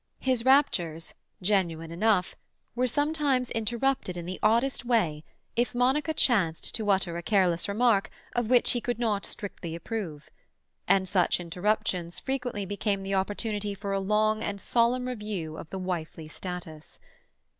[0.17, 1.13] His raptures,
[1.43, 2.35] genuine enough,
[2.73, 5.23] were sometimes interrupted in the oddest way
[5.55, 10.31] if Monica chanced to utter a careless remark of which he could not strictly approve,
[10.87, 15.77] and such interruptions frequently became the opportunity for a long and solemn review of the
[15.77, 16.99] wifely status.